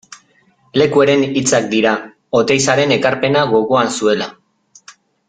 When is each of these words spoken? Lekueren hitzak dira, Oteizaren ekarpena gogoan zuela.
Lekueren 0.81 1.25
hitzak 1.41 1.67
dira, 1.75 1.91
Oteizaren 2.39 2.95
ekarpena 2.99 3.45
gogoan 3.55 3.93
zuela. 3.99 4.31